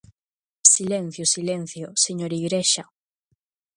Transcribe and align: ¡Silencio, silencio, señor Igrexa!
¡Silencio, 0.73 1.23
silencio, 1.35 1.85
señor 2.05 2.31
Igrexa! 2.41 2.83